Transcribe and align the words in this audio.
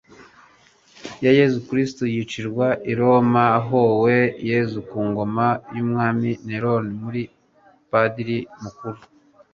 ya 1.23 1.31
yezu 1.39 1.57
kristu 1.67 2.03
yicirwa 2.13 2.67
i 2.91 2.93
roma 2.99 3.43
ahowe 3.59 4.17
yezu 4.49 4.77
ku 4.89 4.99
ngoma 5.09 5.47
y'umwami 5.75 6.29
neron 6.47 6.85
muri 7.01 7.21
padiri 7.91 8.37
mukuru 8.63 8.99